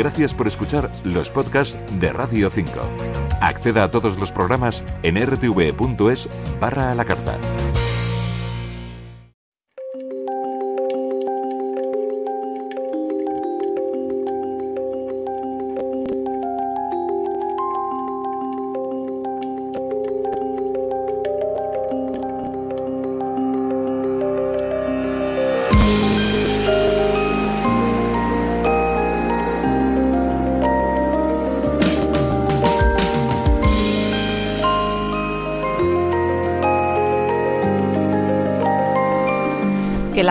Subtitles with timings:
[0.00, 2.72] Gracias por escuchar los podcasts de Radio 5.
[3.42, 6.26] Acceda a todos los programas en rtv.es
[6.58, 7.36] barra a la carta.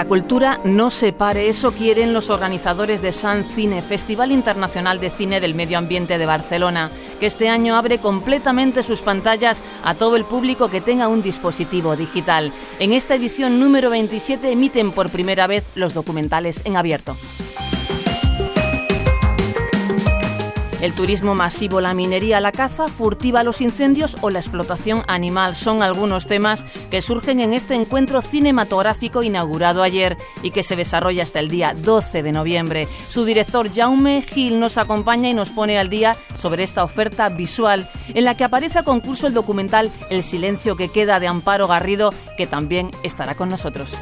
[0.09, 5.39] Cultura no se pare, eso quieren los organizadores de San Cine, Festival Internacional de Cine
[5.39, 10.25] del Medio Ambiente de Barcelona, que este año abre completamente sus pantallas a todo el
[10.25, 12.51] público que tenga un dispositivo digital.
[12.79, 17.15] En esta edición número 27 emiten por primera vez los documentales en abierto.
[20.81, 25.83] El turismo masivo, la minería, la caza furtiva, los incendios o la explotación animal son
[25.83, 31.41] algunos temas que surgen en este encuentro cinematográfico inaugurado ayer y que se desarrolla hasta
[31.41, 32.88] el día 12 de noviembre.
[33.09, 37.89] Su director Jaume Gil nos acompaña y nos pone al día sobre esta oferta visual
[38.13, 42.13] en la que aparece a concurso el documental El silencio que queda de Amparo Garrido,
[42.38, 43.97] que también estará con nosotros.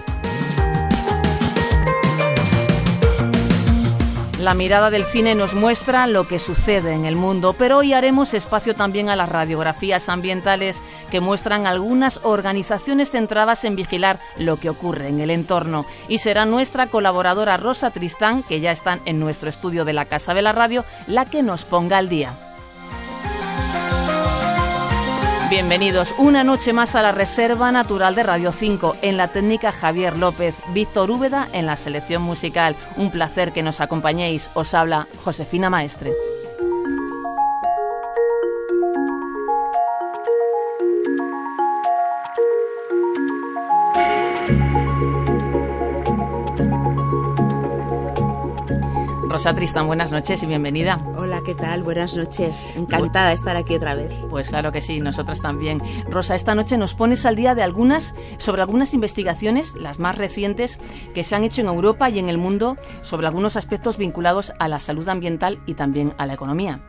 [4.39, 8.35] La mirada del cine nos muestra lo que sucede en el mundo, pero hoy haremos
[8.35, 14.69] espacio también a las radiografías ambientales que muestran algunas organizaciones centradas en vigilar lo que
[14.69, 15.87] ocurre en el entorno.
[16.07, 20.35] Y será nuestra colaboradora Rosa Tristán, que ya están en nuestro estudio de la Casa
[20.35, 22.46] de la Radio, la que nos ponga al día.
[25.49, 30.17] Bienvenidos una noche más a la Reserva Natural de Radio 5, en la técnica Javier
[30.17, 32.75] López, Víctor Úbeda en la selección musical.
[32.97, 34.49] Un placer que nos acompañéis.
[34.55, 36.11] Os habla Josefina Maestre.
[49.37, 50.97] Rosa Tristán, buenas noches y bienvenida.
[51.15, 51.83] Hola, ¿qué tal?
[51.83, 52.67] Buenas noches.
[52.75, 54.11] Encantada de estar aquí otra vez.
[54.31, 55.79] Pues claro que sí, nosotras también.
[56.09, 60.79] Rosa, esta noche nos pones al día de algunas, sobre algunas investigaciones, las más recientes,
[61.13, 64.67] que se han hecho en Europa y en el mundo sobre algunos aspectos vinculados a
[64.67, 66.81] la salud ambiental y también a la economía.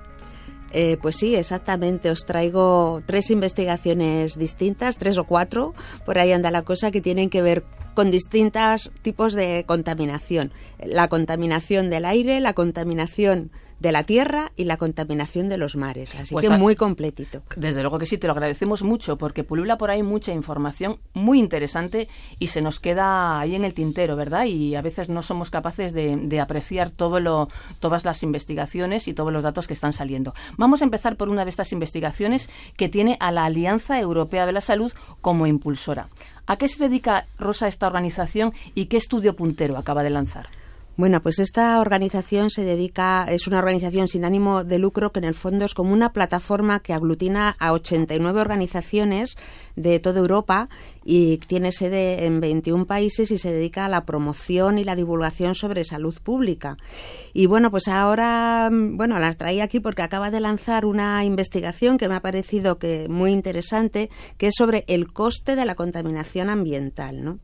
[0.72, 2.10] Eh, pues sí, exactamente.
[2.10, 7.30] Os traigo tres investigaciones distintas, tres o cuatro, por ahí anda la cosa, que tienen
[7.30, 7.64] que ver
[7.98, 10.52] con distintos tipos de contaminación.
[10.78, 13.50] La contaminación del aire, la contaminación
[13.80, 16.14] de la tierra y la contaminación de los mares.
[16.14, 17.42] Así pues que muy completito.
[17.56, 21.40] Desde luego que sí, te lo agradecemos mucho porque pulula por ahí mucha información muy
[21.40, 22.06] interesante
[22.38, 24.44] y se nos queda ahí en el tintero, ¿verdad?
[24.44, 27.48] Y a veces no somos capaces de, apreciar todo lo,
[27.80, 30.34] todas las investigaciones y todos los datos que están saliendo.
[30.56, 34.52] Vamos a empezar por una de estas investigaciones que tiene a la Alianza Europea de
[34.52, 36.10] la Salud como impulsora.
[36.48, 40.48] ¿A qué se dedica Rosa esta organización y qué estudio puntero acaba de lanzar?
[40.96, 45.26] Bueno, pues esta organización se dedica, es una organización sin ánimo de lucro que en
[45.26, 49.36] el fondo es como una plataforma que aglutina a 89 organizaciones
[49.76, 50.70] de toda Europa
[51.10, 55.54] y tiene sede en 21 países y se dedica a la promoción y la divulgación
[55.54, 56.76] sobre salud pública.
[57.32, 62.10] Y bueno, pues ahora, bueno, las traí aquí porque acaba de lanzar una investigación que
[62.10, 67.24] me ha parecido que muy interesante, que es sobre el coste de la contaminación ambiental,
[67.24, 67.38] ¿no?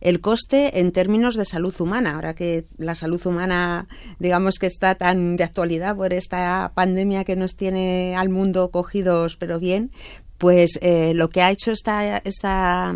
[0.00, 3.88] el coste en términos de salud humana, ahora que la salud humana,
[4.18, 9.36] digamos que está tan de actualidad por esta pandemia que nos tiene al mundo cogidos,
[9.36, 9.90] pero bien,
[10.38, 12.94] pues eh, lo que ha hecho esta, esta,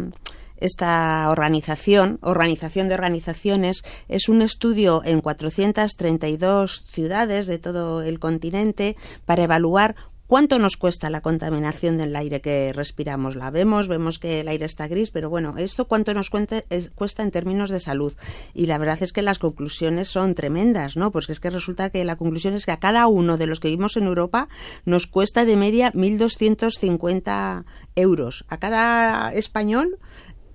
[0.56, 8.97] esta organización, organización de organizaciones, es un estudio en 432 ciudades de todo el continente
[9.25, 9.97] para evaluar
[10.31, 13.35] ¿Cuánto nos cuesta la contaminación del aire que respiramos?
[13.35, 17.33] La vemos, vemos que el aire está gris, pero bueno, ¿esto cuánto nos cuesta en
[17.33, 18.13] términos de salud?
[18.55, 21.11] Y la verdad es que las conclusiones son tremendas, ¿no?
[21.11, 23.71] Pues es que resulta que la conclusión es que a cada uno de los que
[23.71, 24.47] vivimos en Europa
[24.85, 27.65] nos cuesta de media 1.250
[27.97, 28.44] euros.
[28.47, 29.99] A cada español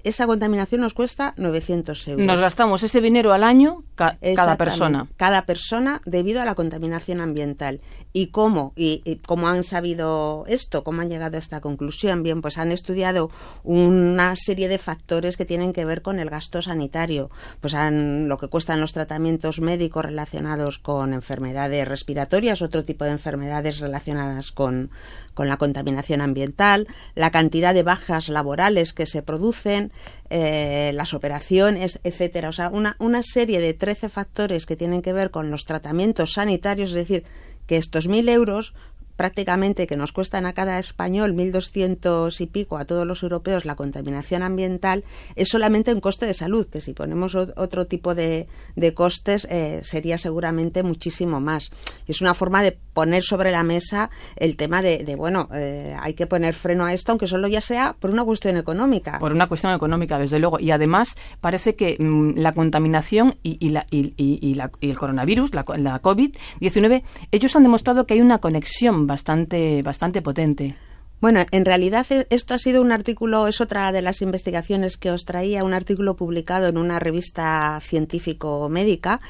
[0.05, 2.27] esa contaminación nos cuesta 900 euros.
[2.27, 5.07] Nos gastamos ese dinero al año cada persona.
[5.17, 7.81] Cada persona debido a la contaminación ambiental.
[8.13, 8.71] ¿Y cómo?
[8.75, 10.83] Y, cómo han sabido esto?
[10.83, 12.21] ¿Cómo han llegado a esta conclusión?
[12.21, 13.31] Bien, pues han estudiado
[13.63, 17.31] una serie de factores que tienen que ver con el gasto sanitario.
[17.59, 23.11] Pues han, lo que cuestan los tratamientos médicos relacionados con enfermedades respiratorias, otro tipo de
[23.11, 24.91] enfermedades relacionadas con,
[25.33, 29.91] con la contaminación ambiental, la cantidad de bajas laborales que se producen,
[30.29, 32.49] eh, las operaciones, etcétera.
[32.49, 36.33] O sea, una, una serie de 13 factores que tienen que ver con los tratamientos
[36.33, 37.23] sanitarios, es decir,
[37.67, 38.73] que estos mil euros
[39.15, 43.75] prácticamente que nos cuestan a cada español 1.200 y pico a todos los europeos la
[43.75, 45.03] contaminación ambiental
[45.35, 49.81] es solamente un coste de salud, que si ponemos otro tipo de, de costes eh,
[49.83, 51.71] sería seguramente muchísimo más.
[52.07, 56.13] Y es una forma de poner sobre la mesa el tema de, bueno, eh, hay
[56.13, 59.19] que poner freno a esto, aunque solo ya sea por una cuestión económica.
[59.19, 60.59] Por una cuestión económica, desde luego.
[60.59, 65.53] Y además parece que mm, la contaminación y, la, y, y, la, y, el coronavirus,
[65.53, 70.75] la, la COVID-19, ellos han demostrado que hay una conexión bastante, bastante potente.
[71.21, 75.11] Bueno, en realidad e, esto ha sido un artículo, es otra de las investigaciones que
[75.11, 79.21] os traía, un artículo publicado en una revista científico-médica,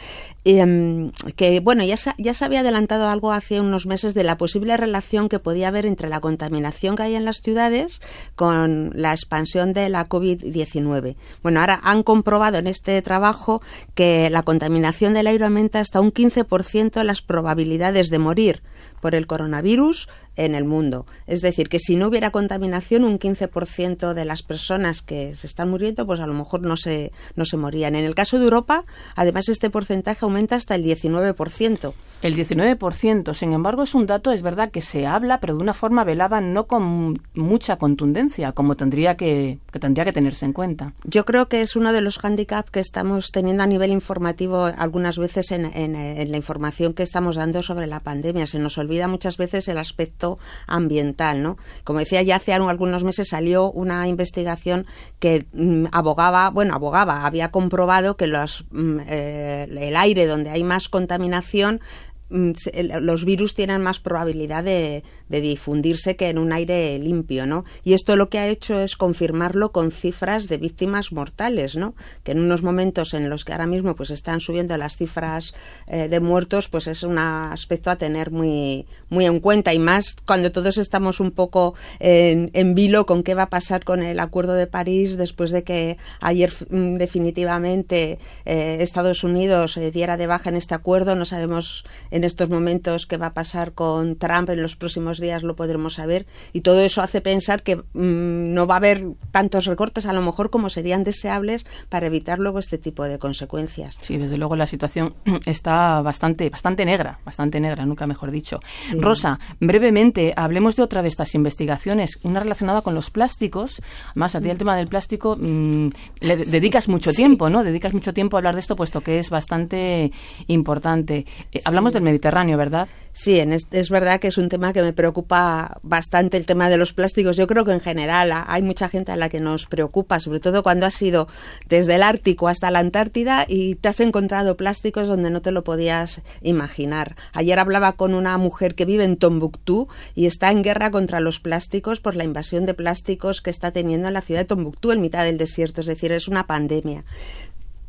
[0.44, 4.38] em, que, bueno, ya se, ya se había adelantado algo hace unos meses de la
[4.38, 8.02] posible relación que podía haber entre la contaminación que hay en las ciudades
[8.36, 11.16] con la expansión de la COVID-19.
[11.44, 13.62] Bueno, ahora han comprobado en este trabajo
[13.94, 18.64] que la contaminación del aire aumenta hasta un 15% las probabilidades de morir
[19.06, 21.06] por el coronavirus en el mundo.
[21.28, 25.70] Es decir, que si no hubiera contaminación, un 15% de las personas que se están
[25.70, 27.94] muriendo, pues a lo mejor no se, no se morían.
[27.94, 28.84] En el caso de Europa,
[29.16, 31.94] además, este porcentaje aumenta hasta el 19%.
[32.24, 35.76] El 19%, sin embargo, es un dato, es verdad, que se habla, pero de una
[35.76, 40.94] forma velada, no con mucha contundencia, como tendría que, que tendría que tenerse en cuenta.
[41.04, 45.20] Yo creo que es uno de los hándicaps que estamos teniendo a nivel informativo algunas
[45.20, 48.48] veces en, en, en la información que estamos dando sobre la pandemia.
[48.48, 51.58] Se nos olvida muchas veces el aspecto ambiental, ¿no?
[51.84, 54.86] Como decía, ya hace algunos meses salió una investigación
[55.20, 58.28] que mm, abogaba, bueno, abogaba, había comprobado que
[58.72, 61.82] mm, eh, el aire donde hay más contaminación
[62.30, 67.66] los virus tienen más probabilidad de, difundirse que en un aire limpio, ¿no?
[67.84, 71.94] Y esto lo que ha hecho es confirmarlo con cifras de víctimas mortales, ¿no?
[72.24, 75.54] Que en unos momentos en los que ahora mismo pues están subiendo las cifras
[75.88, 80.52] eh, de muertos, pues es un aspecto a tener muy, en cuenta y más cuando
[80.52, 84.68] todos estamos un poco en, vilo con qué va a pasar con el Acuerdo de
[84.68, 90.56] París después de que ayer mm, definitivamente eh, Estados Unidos eh, diera de baja en
[90.56, 91.84] este acuerdo, no sabemos
[92.16, 95.96] en estos momentos qué va a pasar con Trump en los próximos días lo podremos
[95.96, 100.14] saber y todo eso hace pensar que mm, no va a haber tantos recortes a
[100.14, 103.98] lo mejor como serían deseables para evitar luego este tipo de consecuencias.
[104.00, 105.14] Sí, desde luego la situación
[105.46, 108.62] está bastante bastante negra, bastante negra, nunca mejor dicho.
[108.98, 113.82] Rosa, brevemente hablemos de otra de estas investigaciones, una relacionada con los plásticos.
[114.14, 115.90] Más a ti el tema del plástico mm,
[116.22, 117.62] le dedicas mucho tiempo, ¿no?
[117.62, 120.14] Dedicas mucho tiempo a hablar de esto puesto que es bastante
[120.48, 121.26] importante.
[121.52, 122.88] Eh, hablamos del Mediterráneo, ¿verdad?
[123.18, 126.92] Sí, es, verdad que es un tema que me preocupa bastante el tema de los
[126.92, 127.38] plásticos.
[127.38, 130.64] Yo creo que en general hay mucha gente a la que nos preocupa, sobre todo
[130.64, 131.30] cuando has ido
[131.70, 135.64] desde el Ártico hasta la Antártida y te has encontrado plásticos donde no te lo
[135.64, 137.16] podías imaginar.
[137.32, 141.40] Ayer hablaba con una mujer que vive en Tombuctú y está en guerra contra los
[141.40, 145.00] plásticos por la invasión de plásticos que está teniendo en la ciudad de Tombuctú en
[145.00, 147.06] mitad del desierto, es decir, es una pandemia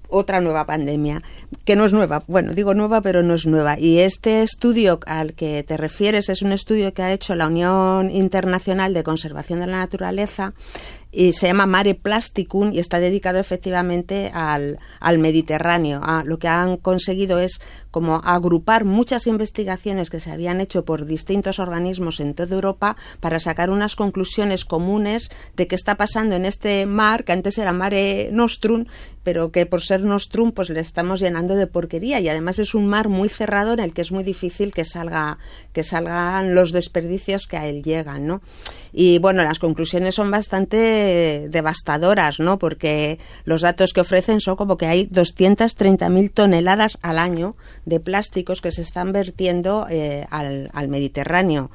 [0.09, 1.23] otra nueva pandemia,
[1.65, 3.79] que no es nueva, bueno, digo nueva, pero no es nueva.
[3.79, 8.11] Y este estudio al que te refieres es un estudio que ha hecho la Unión
[8.11, 10.55] Internacional de Conservación de la Naturaleza
[11.17, 16.01] y se llama Mare Plasticum y está dedicado efectivamente al, al Mediterráneo.
[16.03, 17.61] Ah, lo que han conseguido es
[17.97, 23.41] como agrupar muchas investigaciones que se habían hecho por distintos organismos en toda Europa para
[23.41, 28.29] sacar unas conclusiones comunes de qué está pasando en este mar, que antes era Mare
[28.33, 28.85] Nostrum,
[29.23, 32.87] pero que por ser Nostrum pues le estamos llenando de porquería y además es un
[32.87, 35.39] mar muy cerrado en el que es muy difícil que salga
[35.73, 38.43] que salgan los desperdicios que a él llegan, ¿no?
[38.93, 42.59] Y bueno, las conclusiones son bastante devastadoras, ¿no?
[42.59, 47.57] Porque los datos que ofrecen son como que hay 230.000 toneladas al año
[47.87, 51.71] de plásticos que se están vertiendo eh, al, Mediterráneo.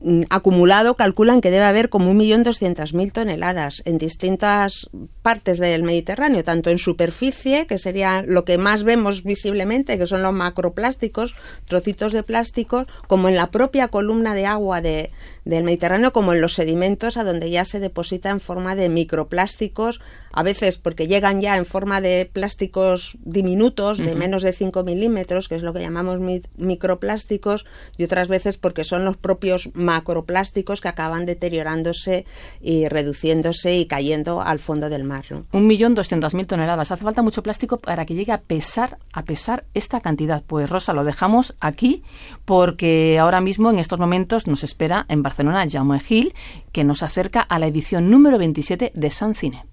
[0.00, 4.88] Mm, acumulado calculan que debe haber como 1.200.000 toneladas en distintas
[5.22, 10.22] partes del Mediterráneo, tanto en superficie, que sería lo que más vemos visiblemente, que son
[10.22, 15.10] los macroplásticos, trocitos de plásticos, como en la propia columna de agua de,
[15.48, 19.98] del Mediterráneo, como en los sedimentos, a donde ya se deposita en forma de microplásticos,
[20.30, 25.48] a veces porque llegan ya en forma de plásticos diminutos, de menos de 5 milímetros,
[25.48, 26.20] que es lo que llamamos
[26.58, 27.64] microplásticos,
[27.96, 32.26] y otras veces porque son los propios macroplásticos que acaban deteriorándose
[32.60, 35.24] y reduciéndose y cayendo al fondo del mar.
[35.52, 36.92] Un millón doscientas mil toneladas.
[36.92, 40.42] Hace falta mucho plástico para que llegue a pesar, a pesar esta cantidad.
[40.46, 42.02] Pues Rosa, lo dejamos aquí
[42.44, 45.37] porque ahora mismo, en estos momentos, nos espera en Barcelona
[45.70, 46.34] Jaume Gil,
[46.72, 49.64] que nos acerca a la edición número 27 de San Cine.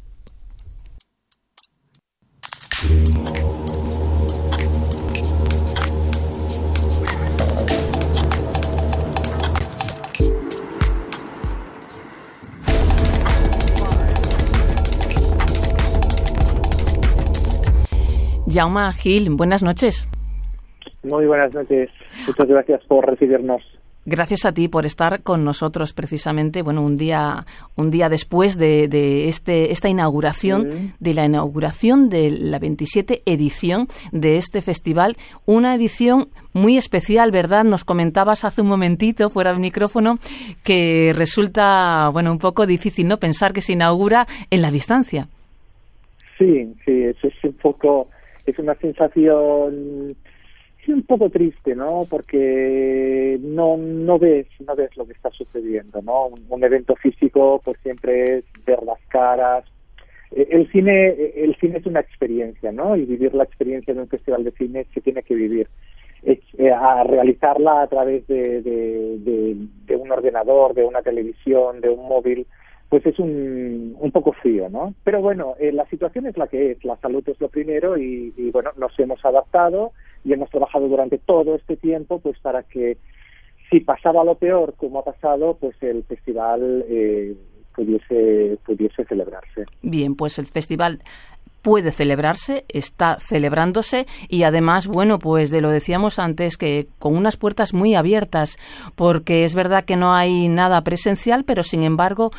[18.56, 20.08] Jauma Gil, buenas noches.
[21.04, 21.90] Muy buenas noches.
[22.26, 23.62] Muchas gracias por recibirnos.
[24.08, 29.28] Gracias a ti por estar con nosotros precisamente, bueno, un día, un día después de,
[29.28, 36.30] este, esta inauguración, de la inauguración de la 27 edición de este festival, una edición
[36.54, 37.64] muy especial, ¿verdad?
[37.64, 40.20] Nos comentabas hace un momentito, fuera del micrófono,
[40.64, 43.18] que resulta, bueno, un poco difícil, ¿no?
[43.18, 45.30] Pensar que se inaugura en la distancia.
[46.38, 48.08] Sí, sí, es, es un poco,
[48.46, 50.16] es una sensación
[50.94, 52.04] un poco triste, ¿no?
[52.10, 56.30] Porque no, no ves, no ves lo que está sucediendo, ¿no?
[56.50, 59.66] Un, evento físico, pues siempre es ver las caras.
[60.32, 62.96] E, el cine, el cine es una experiencia, ¿no?
[62.96, 65.68] Y vivir la experiencia de un festival de cine se tiene que vivir.
[66.24, 72.48] Eh, a realizarla a través de, de, un ordenador, de una televisión, de un móvil,
[72.90, 74.96] pues es un, un poco frío, ¿no?
[75.04, 78.34] Pero bueno, eh, la situación es la que es, la salud es lo primero y,
[78.38, 79.92] y bueno, nos hemos adaptado
[80.26, 82.98] y hemos trabajado durante todo este tiempo pues para que
[83.70, 87.36] si pasaba lo peor como ha pasado pues el festival eh,
[87.74, 89.66] pudiese pudiese celebrarse.
[89.82, 91.02] Bien pues el festival
[91.66, 97.38] puede celebrarse, está celebrándose y además, bueno, pues de lo decíamos antes que con unas
[97.38, 98.60] puertas muy abiertas,
[98.96, 102.30] porque es verdad que no hay nada presencial, pero sin embargo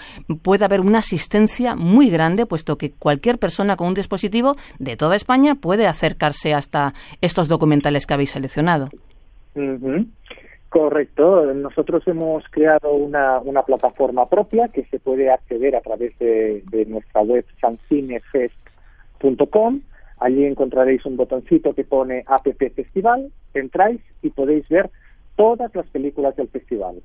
[0.42, 5.16] puede haber una asistencia muy grande, puesto que cualquier persona con un dispositivo de toda
[5.16, 8.90] España puede acercarse hasta estos documentales que habéis seleccionado.
[10.68, 11.52] Correcto.
[11.52, 16.87] Nosotros hemos creado una, una, plataforma propia que se puede acceder a través de, de
[16.87, 18.65] nuestra web sancinefest
[19.20, 19.80] .com.
[20.18, 24.90] Allí encontraréis un botoncito que pone App Festival, entráis y podéis ver
[25.37, 27.02] todas las películas del festival.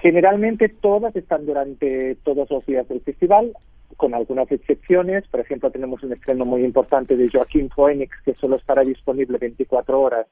[0.00, 3.52] Generalmente todas están durante todos los días del festival,
[3.96, 5.26] con algunas excepciones.
[5.28, 10.00] Por ejemplo, tenemos un estreno muy importante de Joaquín Phoenix que solo estará disponible 24
[10.00, 10.26] horas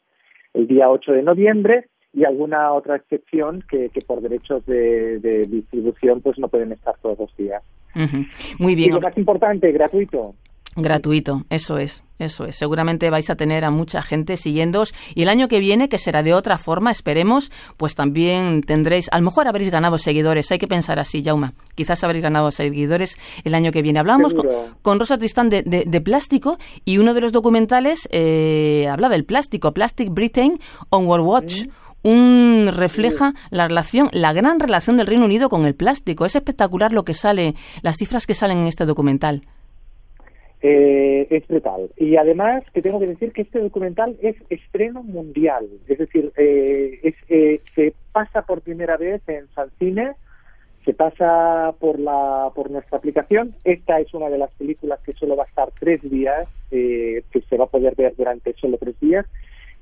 [0.55, 6.39] el día 8 de noviembre y alguna otra excepción que, por derechos de, distribución pues
[6.39, 7.63] no pueden estar todos los días.
[8.59, 8.91] Muy bien.
[8.91, 10.35] Y lo más importante, gratuito.
[10.83, 12.57] Gratuito, eso es, eso es.
[12.57, 16.23] Seguramente vais a tener a mucha gente siguiéndoos y el año que viene, que será
[16.23, 20.69] de otra forma, esperemos, pues también tendréis, a lo mejor habréis ganado seguidores, hay que
[20.69, 23.99] pensar así, Jauma, quizás habréis ganado seguidores el año que viene.
[23.99, 24.35] Hablamos
[24.83, 29.73] con, Rosa Tristán de, de, plástico y uno de los documentales eh, hablaba del plástico,
[29.73, 30.59] Plastic Britain
[30.91, 31.67] on World Watch.
[32.03, 36.25] un refleja la relación, la gran relación del Reino Unido con el plástico.
[36.25, 39.43] Es espectacular lo que sale, las cifras que salen en este documental
[40.63, 41.91] eh, es brutal.
[41.97, 47.01] Y además que tengo que decir que este documental es estreno mundial, es decir, eh,
[47.03, 49.47] es, eh, se pasa por primera vez en
[49.79, 50.13] Cine,
[50.85, 53.51] se pasa por la por nuestra aplicación.
[53.65, 57.41] Esta es una de las películas que solo va a estar tres días, eh, que
[57.43, 59.27] se va a poder ver durante solo tres días.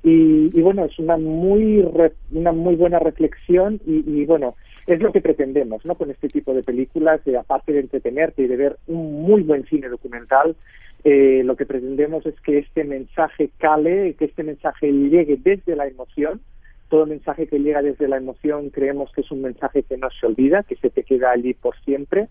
[0.03, 1.85] Y, y bueno, es una muy
[2.31, 4.55] una muy buena reflexión y, y bueno,
[4.87, 5.95] es lo que pretendemos ¿no?
[5.95, 9.87] con este tipo de películas, aparte de entretenerte y de ver un muy buen cine
[9.89, 10.55] documental,
[11.03, 15.87] eh, lo que pretendemos es que este mensaje cale, que este mensaje llegue desde la
[15.87, 16.41] emoción.
[16.89, 20.25] Todo mensaje que llega desde la emoción creemos que es un mensaje que no se
[20.25, 22.27] olvida, que se te queda allí por siempre.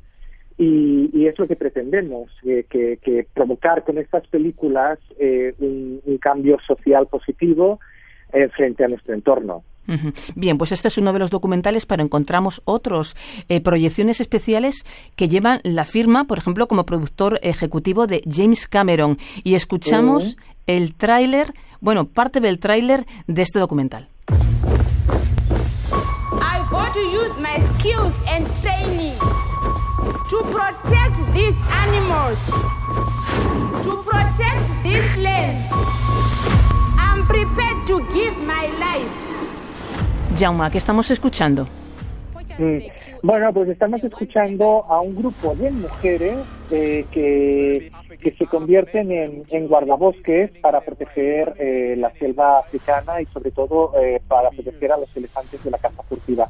[0.59, 7.07] Y, es lo que pretendemos, eh, que, provocar con estas películas eh, un, cambio social
[7.07, 7.79] positivo
[8.57, 9.63] frente a nuestro entorno.
[10.35, 13.17] Bien, pues este es uno de los documentales, pero encontramos otros
[13.49, 14.85] eh, proyecciones especiales
[15.17, 19.17] que llevan la firma, por ejemplo, como productor ejecutivo de James Cameron.
[19.45, 20.37] Y escuchamos
[20.67, 24.09] el tráiler, bueno, parte del tráiler de este documental.
[26.41, 29.18] I want to use my skills and training
[30.29, 32.39] to protect these animals,
[33.85, 35.59] to protect this land.
[36.99, 39.11] I'm prepared to give my life.
[40.39, 41.67] Jauma, ¿qué estamos escuchando?
[42.59, 42.79] Mm,
[43.23, 46.39] bueno, pues estamos escuchando a un grupo de mujeres
[46.71, 53.27] eh, que, que, se convierten en, en guardabosques para proteger eh, la selva africana y
[53.27, 56.49] sobre todo eh, para proteger a los elefantes de la caza furtiva.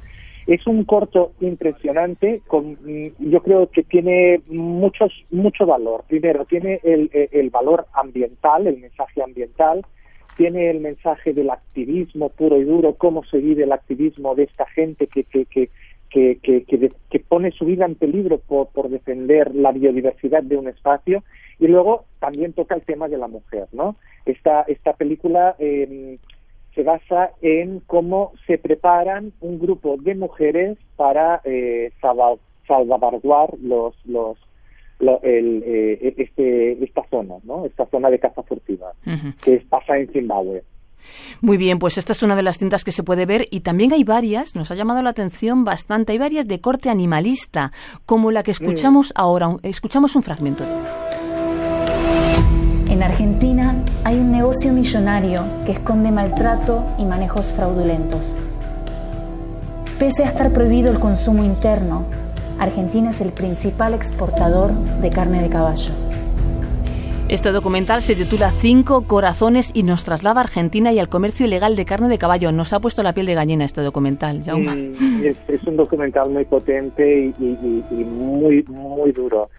[0.49, 6.03] Es un corto impresionante, con, mm, yo creo que tiene muchos, mucho valor.
[6.09, 9.85] Primero, tiene el, el valor ambiental, el mensaje ambiental,
[10.39, 14.67] tiene el mensaje del activismo puro y duro, cómo se vive el activismo de esta
[14.67, 15.69] gente que, que, que,
[16.09, 20.69] que, que, que, pone su vida en peligro por, por defender la biodiversidad de un
[20.69, 21.25] espacio
[21.59, 23.97] y luego también toca el tema de la mujer, ¿no?
[24.25, 26.19] Esta, esta película eh,
[26.75, 34.39] se basa en cómo se preparan un grupo de mujeres para eh, salvaguardar los, los,
[35.23, 37.65] el, eh, este, esta zona, ¿no?
[37.67, 38.93] Esta zona de caza furtiva,
[39.43, 40.63] que pasa en Zimbabue.
[41.41, 43.93] Muy bien, pues esta es una de las cintas que se puede ver y también
[43.93, 47.73] hay varias, nos ha llamado la atención bastante, hay varias de corte animalista,
[48.05, 49.21] como la que escuchamos mm.
[49.21, 50.65] ahora, escuchamos un fragmento
[52.99, 58.37] En Argentina hay un negocio millonario que esconde maltrato y manejos fraudulentos.
[60.01, 62.07] Pese a estar prohibido el consumo interno,
[62.59, 65.93] Argentina es el principal exportador de carne de caballo.
[67.29, 71.77] Este documental se titula Cinco corazones y nos traslada a Argentina y al comercio ilegal
[71.77, 72.51] de carne de caballo.
[72.51, 74.91] Nos ha puesto la piel de gallina este documental, Jaume.
[75.47, 79.51] es, un documental muy potente y, muy, muy duro.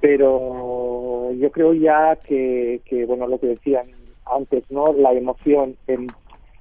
[0.00, 3.86] Pero yo creo ya que, bueno, lo que decían
[4.26, 4.92] antes, ¿no?
[4.92, 5.76] La emoción.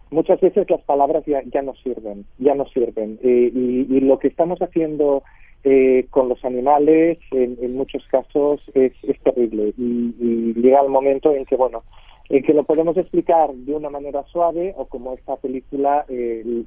[0.09, 3.19] muchas veces las palabras ya, ya no sirven, ya no sirven.
[3.23, 5.23] Eh, y lo que estamos haciendo
[5.69, 11.57] eh, con los animales en, muchos casos es, terrible y, llega el momento en que
[11.57, 11.83] bueno
[12.29, 16.63] en que lo podemos explicar de una manera suave o como esta película eh,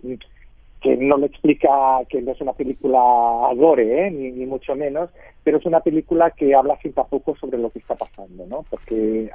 [0.81, 1.69] que no lo explica
[2.09, 2.99] que no es una película
[3.55, 4.11] gore ¿eh?
[4.11, 5.11] ni, mucho menos
[5.45, 9.31] pero es una película que habla sin tampoco sobre lo que está pasando no porque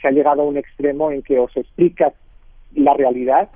[0.00, 2.12] se ha llegado a un extremo en que os explica
[2.74, 3.48] la realidad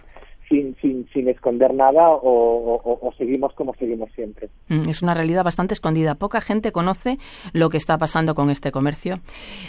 [0.48, 4.48] sin, sin, sin esconder nada o, seguimos como seguimos siempre.
[4.68, 6.14] Mm, es una realidad bastante escondida.
[6.14, 7.18] Poca gente conoce
[7.52, 9.20] lo que está pasando con este comercio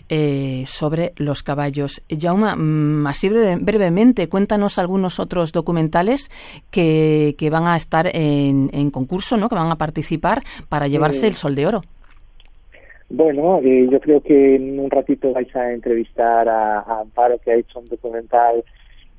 [0.09, 2.03] eh, sobre los caballos.
[2.09, 6.29] Jauma, mm, así brevemente, cuéntanos algunos otros documentales
[6.71, 9.49] que, que van a estar en, en, concurso, ¿no?
[9.49, 11.81] que van a participar para llevarse el Sol de Oro.
[13.09, 17.51] Bueno, eh, yo creo que en un ratito vais a entrevistar a, a Amparo, que
[17.51, 18.63] ha hecho un documental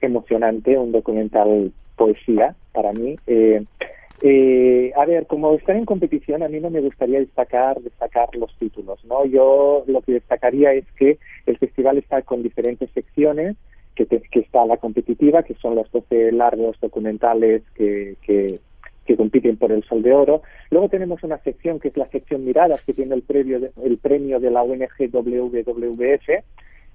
[0.01, 3.17] emocionante, un documental poesía para mí.
[3.27, 3.65] Eh,
[4.23, 8.53] eh, a ver, como están en competición, a mí no me gustaría destacar destacar los
[8.59, 9.25] títulos, ¿no?
[9.27, 13.57] Yo lo que destacaría es que el festival está con diferentes secciones,
[13.95, 18.61] que, que está la competitiva, que son los 12 largos documentales que, que,
[19.17, 20.43] compiten por el Sol de Oro.
[20.71, 23.97] Luego tenemos una sección que es la sección Miradas, que tiene el, premio de, el
[23.97, 26.29] premio de la ONG WWF,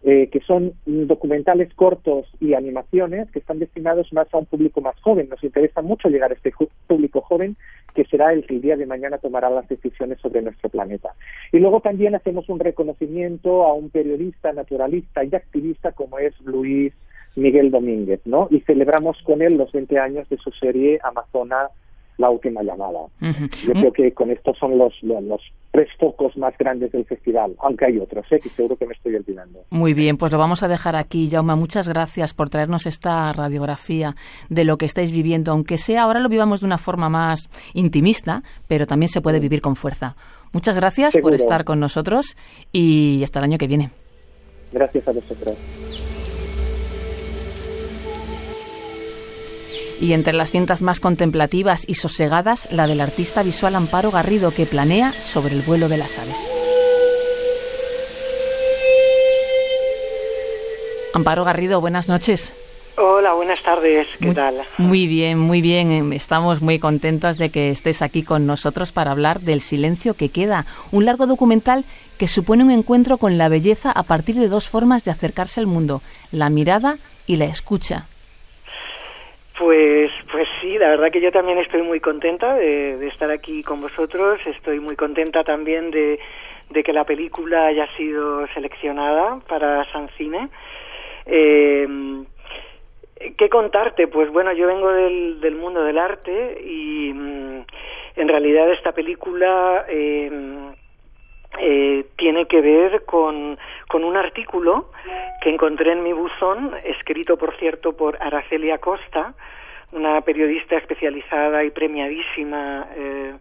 [0.05, 4.99] eh, que son documentales cortos y animaciones que están destinados más a un público más
[4.99, 5.29] joven.
[5.29, 6.53] Nos interesa mucho llegar a este
[6.87, 7.55] público joven
[7.95, 11.13] que será el que el día de mañana tomará las decisiones sobre nuestro planeta.
[11.51, 16.93] Y luego también hacemos un reconocimiento a un periodista, naturalista y activista como es Luis
[17.35, 18.47] Miguel Domínguez, ¿no?
[18.51, 21.69] Y celebramos con él los 20 años de su serie Amazona
[22.17, 22.99] la última llamada.
[23.19, 27.85] Yo creo que con estos son los, los, tres focos más grandes del festival, aunque
[27.85, 28.39] hay otros, ¿eh?
[28.39, 29.63] que seguro que me estoy olvidando.
[29.71, 31.27] Muy bien, pues lo vamos a dejar aquí.
[31.31, 34.15] Jaume, muchas gracias por traernos esta radiografía
[34.49, 38.43] de lo que estáis viviendo, aunque sea ahora lo vivamos de una forma más intimista,
[38.67, 40.15] pero también se puede vivir con fuerza.
[40.51, 42.37] Muchas gracias por estar con nosotros
[42.71, 43.89] y hasta el año que viene.
[44.71, 46.12] Gracias a vosotros.
[49.99, 54.65] Y entre las cintas más contemplativas y sosegadas, la del artista visual Amparo Garrido, que
[54.65, 56.37] planea sobre el vuelo de las aves.
[61.13, 62.53] Amparo Garrido, buenas noches.
[62.95, 64.07] Hola, buenas tardes.
[64.19, 64.55] ¿Qué tal?
[64.77, 65.91] Muy bien, muy bien.
[65.91, 70.29] Em, estamos muy contentos de que estés aquí con nosotros para hablar del silencio que
[70.29, 71.85] queda, un largo documental
[72.19, 75.65] que supone un encuentro con la belleza a partir de dos formas de acercarse al
[75.67, 78.05] mundo, la mirada y la escucha.
[79.57, 83.81] Pues, pues sí, la verdad que yo también estoy muy contenta de, estar aquí con
[83.81, 84.39] vosotros.
[84.45, 86.19] Estoy muy contenta también de,
[86.83, 90.49] que la película haya sido seleccionada para San Cine.
[91.27, 91.87] Eh,
[93.37, 94.07] ¿Qué contarte?
[94.07, 97.65] Pues bueno, yo vengo del, del mundo del arte y mm,
[98.15, 100.73] en realidad esta película eh,
[101.59, 104.89] eh, tiene que ver con, con un artículo
[105.41, 109.33] que encontré en mi buzón, escrito por cierto por Araceli Acosta,
[109.91, 113.33] una periodista especializada y premiadísima eh,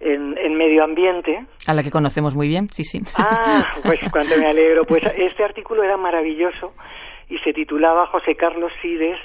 [0.00, 1.46] en, en, medio ambiente.
[1.66, 3.00] A la que conocemos muy bien, sí, sí.
[3.16, 4.84] Ah, pues cuánto me alegro.
[4.84, 6.74] Pues este artículo era maravilloso
[7.28, 9.18] y se titulaba José Carlos Sides,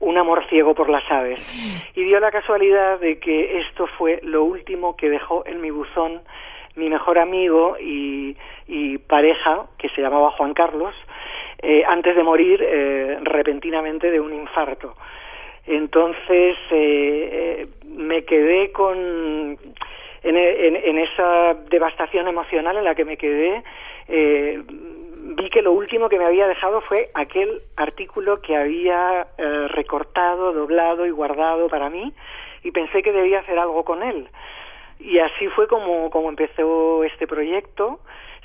[0.00, 1.40] un amor ciego por las aves.
[1.94, 6.22] Y dio la casualidad de que esto fue lo último que dejó en mi buzón
[6.78, 8.36] mi mejor amigo y,
[9.06, 10.94] pareja, que se llamaba Juan Carlos,
[11.60, 14.94] eh, antes de morir eh, repentinamente de un infarto.
[15.66, 19.58] Entonces eh, me quedé con
[20.22, 23.62] en, esa devastación emocional en la que me quedé,
[24.08, 29.68] eh, vi que lo último que me había dejado fue aquel artículo que había eh,
[29.68, 32.12] recortado, doblado y guardado para mí
[32.64, 34.28] y pensé que debía hacer algo con él.
[35.00, 38.00] Y así fue como, como empezó este proyecto,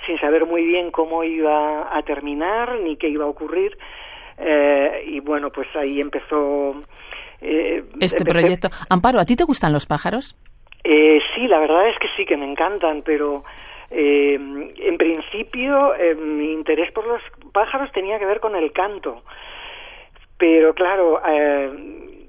[0.06, 3.78] sin saber muy bien cómo iba a terminar ni qué iba a ocurrir.
[4.38, 6.76] Eh, y bueno, pues ahí empezó.
[7.42, 8.70] este proyecto.
[8.90, 10.36] Amparo, ¿a ti te gustan los pájaros?
[10.84, 13.44] Eh, sí, la verdad es que sí, que me encantan, pero
[13.90, 17.22] eh, en principio eh, mi interés por los
[17.54, 19.22] pájaros tenía que ver con el canto.
[20.38, 21.70] Pero claro, eh,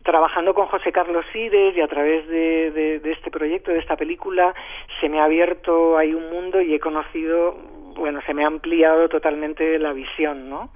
[0.05, 4.55] trabajando con José Carlos Ides y a través de, de, este proyecto, de esta película,
[5.01, 7.57] se me ha abierto ahí un mundo y he conocido,
[7.97, 10.71] bueno, se me ha ampliado totalmente la visión, ¿no?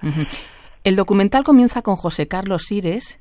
[0.89, 3.19] El documental comienza con José Carlos Sires,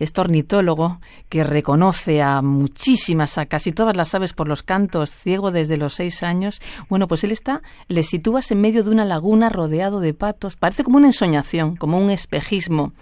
[0.00, 0.98] este ornitólogo
[1.28, 5.94] que reconoce a muchísimas, a casi todas las aves por los cantos, ciego desde los
[5.94, 6.60] seis años.
[6.88, 10.56] Bueno, pues él está, le sitúas en medio de una laguna rodeado de patos.
[10.56, 12.94] Parece como una ensoñación, como un espejismo.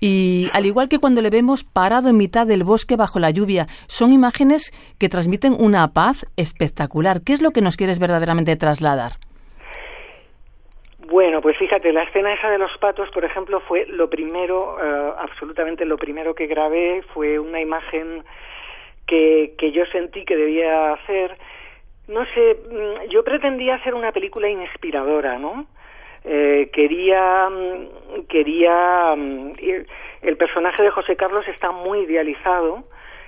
[0.00, 3.68] Y al igual que cuando le vemos parado en mitad del bosque bajo la lluvia,
[3.86, 7.20] son imágenes que transmiten una paz espectacular.
[7.20, 9.18] ¿Qué es lo que nos quieres verdaderamente trasladar?
[11.12, 15.12] Bueno, pues fíjate, la escena esa de los patos, por ejemplo, fue lo primero, eh,
[15.18, 18.24] absolutamente lo primero que grabé, fue una imagen
[19.06, 21.36] que, que yo sentí que debía hacer.
[22.08, 25.66] No sé, mm, yo pretendía hacer una película inspiradora, ¿no?
[26.24, 29.52] Eh, quería, mm, quería, mm,
[30.22, 32.84] el personaje de José Carlos está muy idealizado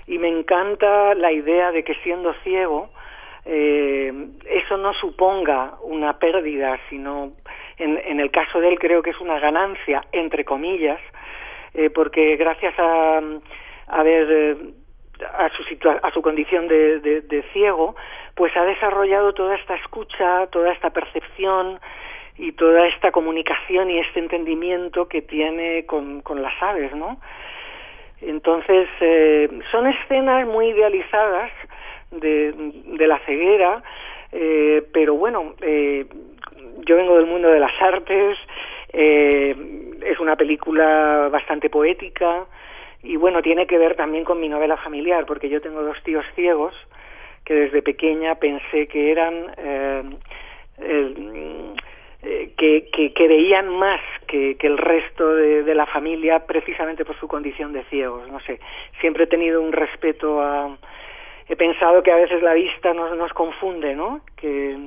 [0.06, 2.88] y me encanta la idea de que siendo ciego,
[3.44, 4.10] eh,
[4.46, 7.32] eso no suponga una pérdida, sino
[7.78, 11.00] en, en, el caso de él creo que es una ganancia, entre comillas,
[11.74, 13.20] eh, porque gracias a,
[13.88, 14.56] a ver eh,
[15.32, 17.94] a su, a su condición de, de, de, ciego,
[18.34, 21.78] pues ha desarrollado toda esta escucha, toda esta percepción
[22.36, 27.18] y toda esta comunicación y este entendimiento que tiene con, con las aves, ¿no?
[28.20, 31.50] Entonces, eh, son escenas muy idealizadas
[32.10, 33.82] de, de la ceguera,
[34.32, 36.06] eh, pero bueno, eh,
[36.86, 38.38] yo vengo del mundo de las artes,
[38.92, 39.54] eh,
[40.04, 42.44] es una película bastante poética
[43.02, 46.24] y bueno, tiene que ver también con mi novela familiar, porque yo tengo dos tíos
[46.34, 46.74] ciegos
[47.44, 49.52] que desde pequeña pensé que eran...
[49.58, 50.02] Eh,
[52.26, 57.28] eh, que, veían más que, que el resto de, de, la familia precisamente por su
[57.28, 58.28] condición de ciegos.
[58.30, 58.60] No sé,
[59.00, 60.76] siempre he tenido un respeto a...
[61.48, 64.22] He pensado que a veces la vista nos, nos confunde, ¿no?
[64.36, 64.78] Que,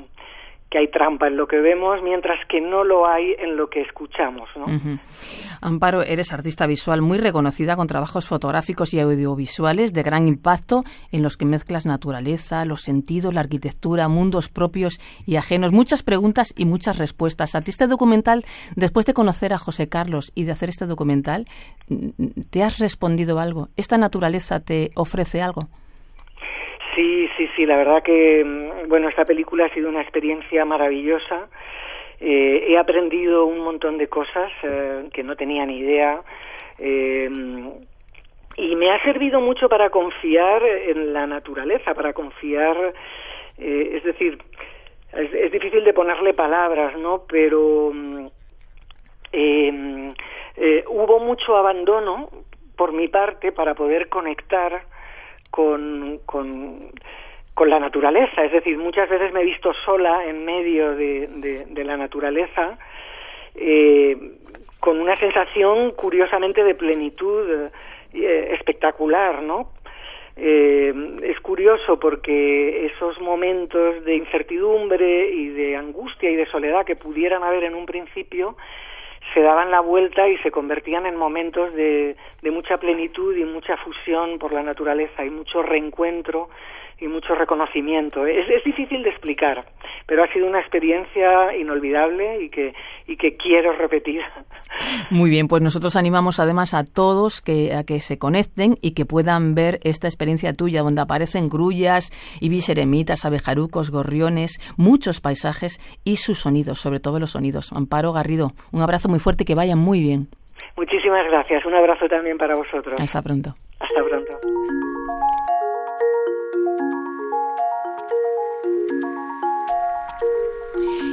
[0.70, 3.82] que hay trampa en lo que vemos, mientras que no lo hay en lo que
[3.82, 4.50] escuchamos.
[4.56, 4.66] ¿no?
[5.62, 11.24] Amparo, eres artista visual muy reconocida con trabajos fotográficos y audiovisuales de gran impacto en
[11.24, 15.72] los que mezclas naturaleza, los sentidos, la arquitectura, mundos propios y ajenos.
[15.72, 17.56] Muchas preguntas y muchas respuestas.
[17.56, 18.44] A ti este documental,
[18.76, 21.46] después de conocer a José Carlos y de hacer este documental,
[22.50, 23.70] ¿te has respondido algo?
[23.78, 25.70] ¿Esta naturaleza te ofrece algo?
[27.38, 31.48] Sí, sí, la verdad que, mm, bueno, esta película ha sido una experiencia maravillosa.
[32.20, 36.24] Eh, he aprendido un montón de cosas eh, que no tenía ni idea.
[36.80, 37.30] Eh,
[38.56, 42.92] y me ha servido mucho para confiar en la naturaleza, para confiar,
[43.56, 44.40] es decir,
[45.14, 47.26] es, es, difícil de ponerle palabras, ¿no?
[47.30, 48.28] Pero mm,
[50.88, 52.30] hubo mucho abandono
[52.76, 54.82] por mi parte para poder conectar
[55.52, 56.92] con, con,
[57.58, 58.46] con, la naturaleza.
[58.46, 62.78] Es decir, muchas veces me he visto sola en medio de, la naturaleza,
[63.56, 64.16] eh,
[64.80, 67.70] con una sensación curiosamente de plenitud
[68.14, 69.72] eh, espectacular, ¿no?
[70.36, 70.94] Eh,
[71.24, 77.42] es curioso porque esos momentos de incertidumbre y de angustia y de soledad que pudieran
[77.42, 78.56] haber en un principio
[79.34, 83.78] se daban la vuelta y se convertían en momentos de, de mucha plenitud y mucha
[83.78, 86.50] fusión por la naturaleza y mucho reencuentro
[87.00, 88.26] y mucho reconocimiento.
[88.26, 89.66] Es, es, difícil de explicar,
[90.06, 92.74] pero ha sido una experiencia inolvidable y que,
[93.08, 94.22] y que quiero repetir.
[95.10, 99.06] Muy bien, pues nosotros animamos además a todos que, a que se conecten y que
[99.06, 106.40] puedan ver esta experiencia tuya, donde aparecen grullas, ibiseremitas, abejarucos, gorriones, muchos paisajes y sus
[106.40, 107.72] sonidos, sobre todo los sonidos.
[107.74, 110.28] Amparo Garrido, un abrazo muy fuerte y que vayan muy bien.
[110.76, 111.66] Muchísimas gracias.
[111.66, 113.00] Un abrazo también para vosotros.
[113.00, 113.56] Hasta pronto.
[113.80, 114.87] Hasta pronto.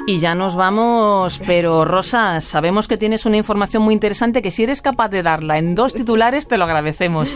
[0.06, 4.64] Y ya nos vamos, pero Rosa, sabemos que tienes una información muy interesante que si
[4.64, 7.30] eres capaz de darla en dos titulares te lo agradecemos.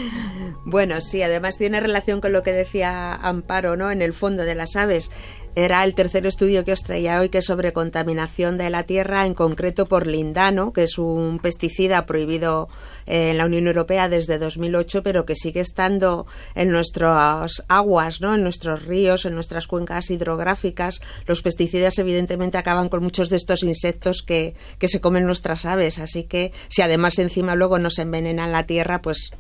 [0.67, 3.91] Bueno, sí, además tiene relación con lo que decía Amparo, ¿no?
[3.91, 5.11] En el fondo de las aves.
[5.59, 9.27] Era el tercer estudio que os traía hoy, que es sobre contaminación de la tierra,
[9.27, 12.69] en concreto por lindano, que es un pesticida prohibido
[13.07, 18.37] en la Unión Europea desde 2008, pero que sigue estando en nuestras aguas, ¿no?
[18.37, 21.01] en nuestros ríos, en nuestras cuencas hidrográficas.
[21.27, 25.99] Los pesticidas, evidentemente, acaban con muchos de estos insectos que, que se comen nuestras aves.
[25.99, 29.33] Así que, si además encima luego nos envenenan la tierra, pues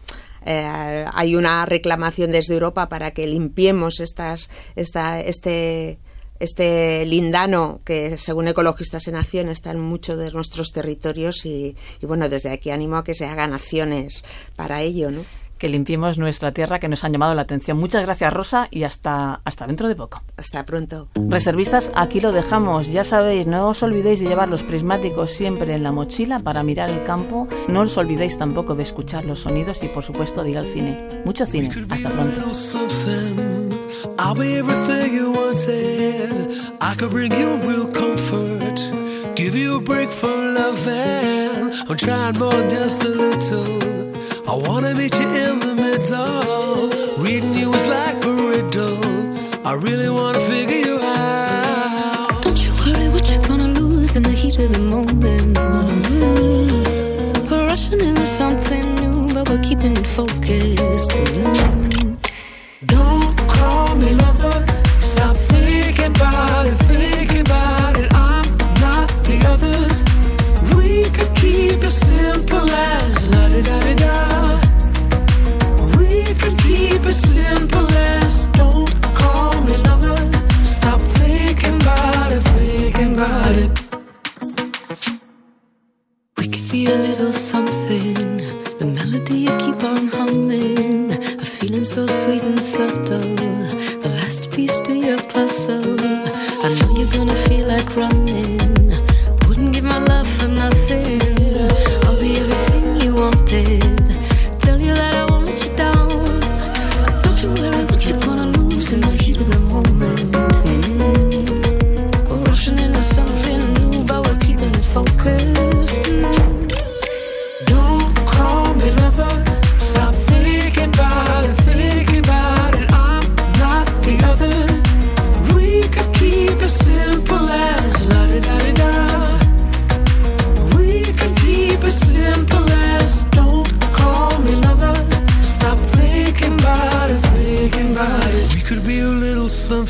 [0.44, 5.98] eh, hay una reclamación desde Europa para que limpiemos estas, esta, este,
[6.40, 12.07] este lindano que según ecologistas en acción está en muchos de nuestros territorios y, y,
[12.07, 14.24] bueno desde aquí animo a que se hagan acciones
[14.57, 15.24] para ello ¿no?
[15.59, 17.79] que limpiemos nuestra tierra que nos han llamado la atención.
[17.79, 20.22] Muchas gracias, Rosa, y hasta, hasta dentro de poco.
[20.37, 21.09] Hasta pronto.
[21.14, 22.87] Reservistas, aquí lo dejamos.
[22.87, 26.90] Ya sabéis, no os olvidéis de llevar los prismáticos siempre en la mochila para mirar
[26.90, 27.48] el campo.
[27.66, 31.22] No os olvidéis tampoco de escuchar los sonidos y, por supuesto, de ir al cine.
[31.24, 31.70] Mucho cine.
[31.90, 33.67] Hasta pronto.
[39.38, 41.72] Give you a break from loving.
[41.88, 43.81] I'm trying more just a little.
[44.51, 46.90] I wanna meet you in the middle.
[47.22, 49.66] Reading you is like a riddle.
[49.66, 50.40] I really wanna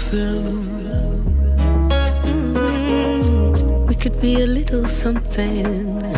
[0.09, 0.88] something.
[2.25, 3.87] Mm -hmm.
[3.88, 6.17] We could be a little something.